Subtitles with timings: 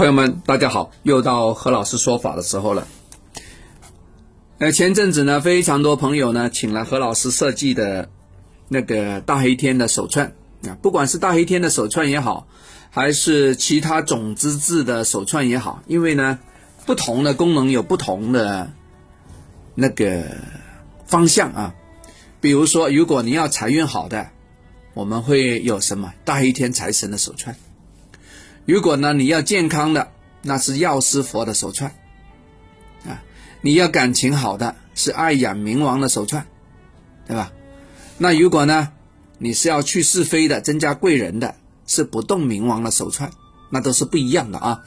[0.00, 2.88] 朋友们，大家好，又到何老师说法的时候了。
[4.56, 8.08] 呃，前阵子呢，非常多朋友呢，请了何老师设计的
[8.68, 10.32] 那个大黑天的手串
[10.66, 12.46] 啊，不管是大黑天的手串也好，
[12.88, 16.38] 还是其他种子制的手串也好，因为呢，
[16.86, 18.70] 不同的功能有不同的
[19.74, 20.24] 那个
[21.04, 21.74] 方向啊。
[22.40, 24.30] 比如说，如果你要财运好的，
[24.94, 27.54] 我们会有什么大黑天财神的手串。
[28.70, 31.90] 如果呢，你要健康的，那是药师佛的手串，
[33.04, 33.20] 啊，
[33.62, 36.46] 你要感情好的是爱养冥王的手串，
[37.26, 37.50] 对吧？
[38.16, 38.92] 那如果呢，
[39.38, 43.32] 你是要去是非的，增加贵人的，是不动冥王的手串，
[43.70, 44.82] 那都是不一样的啊。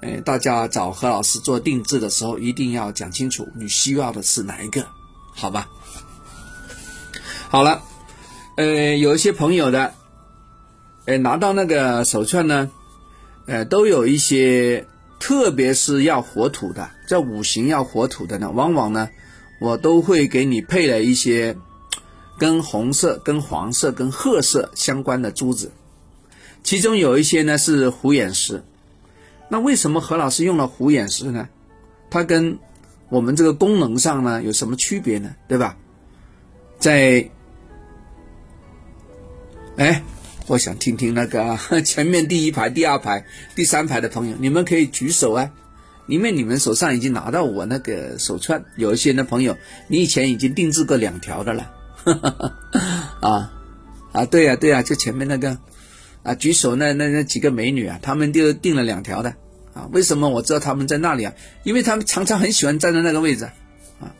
[0.00, 4.86] 呃，大家找何老师做定制的时候，一定要讲清楚你需要的是哪一个，
[5.34, 5.68] 好吧？
[7.48, 7.82] 好了，
[8.54, 9.92] 呃，有一些朋友的，
[11.06, 12.70] 呃，拿到那个手串呢。
[13.48, 14.86] 呃，都有一些，
[15.18, 19.08] 特别是要火土的，在五行要火土的呢，往往呢，
[19.58, 21.56] 我都会给你配了一些
[22.38, 25.72] 跟红色、跟黄色、跟褐色相关的珠子，
[26.62, 28.62] 其中有一些呢是虎眼石。
[29.48, 31.48] 那为什么何老师用了虎眼石呢？
[32.10, 32.58] 它跟
[33.08, 35.34] 我们这个功能上呢有什么区别呢？
[35.48, 35.74] 对吧？
[36.78, 37.30] 在，
[39.78, 40.04] 哎。
[40.48, 45.50] 我想听听那个 前面第一排、第二排、第三排的朋友，你们可以举手啊，
[46.06, 48.64] 因为你们手上已经拿到我那个手串。
[48.76, 51.70] 有一些的朋友，你以前已经定制过两条的了，
[53.20, 53.52] 啊
[54.12, 55.58] 啊，对呀对呀，就前面那个
[56.22, 59.34] 啊，举手那那那几个美女啊，她们就订了两条的
[59.74, 59.86] 啊。
[59.92, 61.34] 为什么我知道他们在那里啊？
[61.62, 63.44] 因为他们常常很喜欢站在那个位置
[64.00, 64.14] 啊。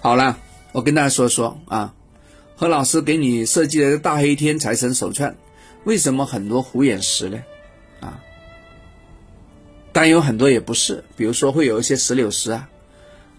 [0.00, 0.38] 好了，
[0.70, 1.92] 我跟大家说说啊。
[2.56, 5.34] 何老师给你设计的大黑天财神手串，
[5.84, 7.42] 为什么很多虎眼石呢？
[8.00, 8.20] 啊，
[9.92, 12.68] 但有很多也不是，比如说会有一些石榴石啊，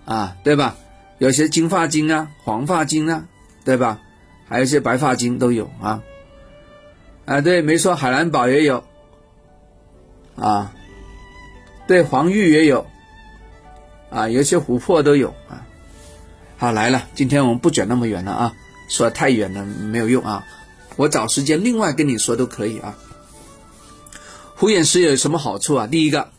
[0.05, 0.75] 啊，对吧？
[1.17, 3.25] 有些金发晶啊、黄发晶啊，
[3.63, 4.01] 对吧？
[4.47, 6.03] 还有一些白发晶都有啊。
[7.25, 8.83] 啊，对，没错，海蓝宝也有，
[10.35, 10.73] 啊，
[11.87, 12.85] 对，黄玉也有，
[14.09, 15.65] 啊，有些琥珀都有啊。
[16.57, 18.53] 好，来了，今天我们不卷那么远了啊。
[18.87, 20.45] 说太远了没有用啊，
[20.95, 22.97] 我找时间另外跟你说都可以啊。
[24.55, 25.87] 虎眼石有什么好处啊？
[25.87, 26.31] 第一个，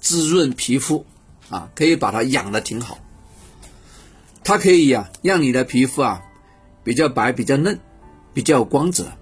[0.00, 1.06] 滋润皮肤
[1.50, 2.98] 啊，可以把它养的挺好。
[4.42, 6.22] 它可以呀，让你的皮肤啊
[6.82, 7.78] 比较白、比较嫩、
[8.34, 9.12] 比较有光泽。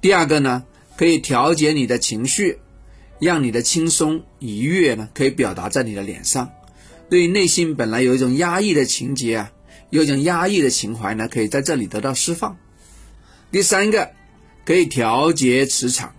[0.00, 0.64] 第二个呢，
[0.96, 2.58] 可以调节你的情绪，
[3.18, 6.50] 让你的轻松愉悦呢可以表达在你的脸上。
[7.10, 9.52] 对于内心本来有一种压抑的情节啊。
[9.90, 12.56] 有种压抑的情怀呢，可以在这里得到释放。
[13.50, 14.10] 第三个，
[14.64, 16.14] 可以调节磁场，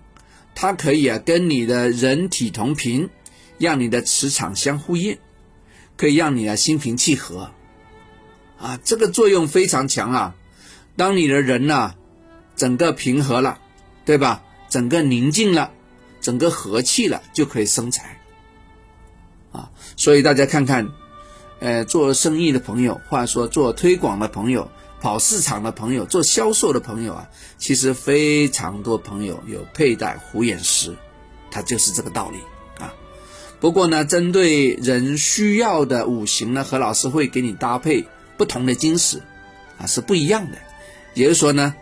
[0.55, 3.09] 它可以啊跟你的人体同频，
[3.57, 5.17] 让你的磁场相呼应，
[5.97, 7.51] 可以让你啊心平气和。
[8.57, 10.35] 啊，这个作用非常强啊！
[10.95, 11.93] 当你的人呢，
[12.55, 13.59] 整个平和了，
[14.05, 14.43] 对吧？
[14.69, 15.71] 整个宁静了，
[16.21, 18.19] 整个和气了，就可以生财。
[19.51, 20.89] 啊，所以大家看看。
[21.59, 24.69] 呃，做生意的朋友，或者说做推广的朋友、
[25.01, 30.95] 跑市场的朋友、做销售的朋友啊，其实非常多朋友有佩戴虎眼石，
[31.49, 32.37] 它就是这个道理
[32.79, 32.93] 啊。
[33.59, 38.05] 不过呢，针对人需要的五行呢，何老师会给你搭配
[38.37, 39.19] 不同的金石
[39.79, 40.57] 啊，是不一样的。
[41.15, 41.73] 也就是说呢，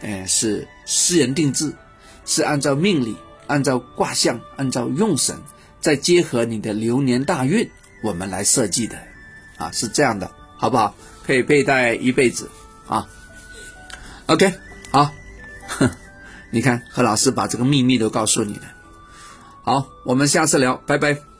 [0.00, 1.72] 呃，是私人定制，
[2.26, 3.16] 是按照命理、
[3.46, 5.36] 按照卦象、按照用神，
[5.80, 7.70] 再结合你的流年大运。
[8.02, 8.98] 我们来设计的，
[9.56, 10.94] 啊，是这样的，好不好？
[11.24, 12.50] 可以佩戴一辈子，
[12.88, 13.06] 啊
[14.26, 14.52] ，OK，
[14.90, 15.12] 好，
[16.50, 18.64] 你看何老师把这个秘密都告诉你了，
[19.62, 21.31] 好，我们下次聊，拜拜。